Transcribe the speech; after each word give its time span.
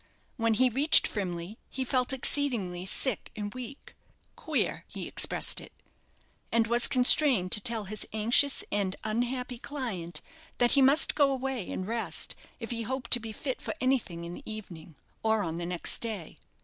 When 0.35 0.55
he 0.55 0.67
reached 0.67 1.05
Frimley 1.05 1.59
he 1.69 1.83
felt 1.85 2.11
exceedingly 2.11 2.87
sick 2.87 3.29
and 3.35 3.53
weak, 3.53 3.93
("queer," 4.35 4.83
he 4.87 5.07
expressed 5.07 5.61
it), 5.61 5.71
and 6.51 6.65
was 6.65 6.87
constrained 6.87 7.51
to 7.51 7.61
tell 7.61 7.83
his 7.83 8.07
anxious 8.11 8.63
and 8.71 8.95
unhappy 9.03 9.59
client 9.59 10.21
that 10.57 10.71
he 10.71 10.81
must 10.81 11.13
go 11.13 11.31
away 11.31 11.69
and 11.69 11.85
rest 11.85 12.33
if 12.59 12.71
he 12.71 12.81
hoped 12.81 13.11
to 13.11 13.19
be 13.19 13.31
fit 13.31 13.61
for 13.61 13.75
anything 13.79 14.23
in 14.23 14.33
the 14.33 14.51
evening, 14.51 14.95
or 15.21 15.43
on 15.43 15.59
the 15.59 15.67
next 15.67 15.99
day. 15.99 16.39